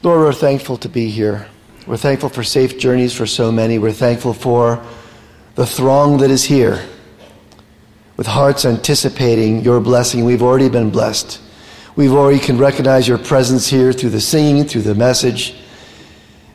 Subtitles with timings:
[0.00, 1.48] Lord, we're thankful to be here.
[1.84, 3.78] We're thankful for safe journeys for so many.
[3.78, 4.80] We're thankful for
[5.56, 6.80] the throng that is here
[8.16, 10.24] with hearts anticipating your blessing.
[10.24, 11.40] We've already been blessed.
[11.96, 15.56] We've already can recognize your presence here through the singing, through the message.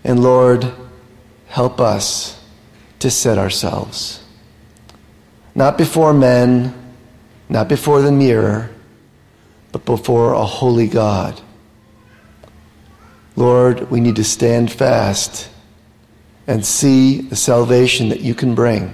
[0.05, 0.71] And Lord,
[1.47, 2.41] help us
[2.99, 4.23] to set ourselves.
[5.53, 6.73] Not before men,
[7.49, 8.69] not before the mirror,
[9.73, 11.41] but before a holy God.
[13.35, 15.49] Lord, we need to stand fast
[16.45, 18.93] and see the salvation that you can bring.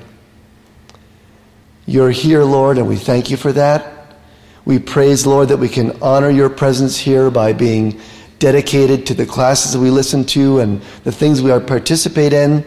[1.86, 4.16] You're here, Lord, and we thank you for that.
[4.64, 8.00] We praise, Lord, that we can honor your presence here by being
[8.38, 12.64] dedicated to the classes that we listen to and the things we participate in,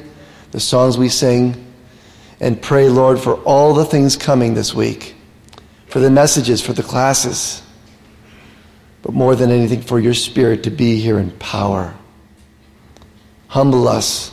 [0.51, 1.65] the songs we sing,
[2.41, 5.15] and pray, Lord, for all the things coming this week,
[5.87, 7.63] for the messages, for the classes
[9.03, 11.95] but more than anything, for your Spirit to be here in power.
[13.49, 14.33] Humble us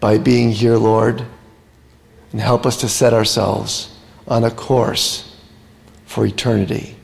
[0.00, 1.24] by being here, Lord,
[2.32, 3.94] and help us to set ourselves
[4.26, 5.36] on a course
[6.06, 6.96] for eternity.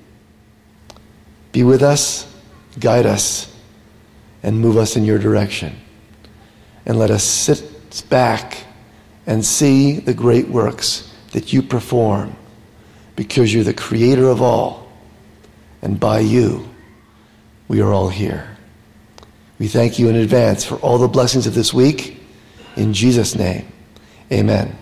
[1.52, 2.32] Be with us,
[2.78, 3.54] guide us,
[4.42, 5.76] and move us in your direction.
[6.86, 8.64] And let us sit back
[9.26, 12.36] and see the great works that you perform
[13.16, 14.79] because you're the creator of all
[15.82, 16.68] and by you,
[17.68, 18.56] we are all here.
[19.58, 22.20] We thank you in advance for all the blessings of this week.
[22.76, 23.70] In Jesus' name,
[24.32, 24.76] amen.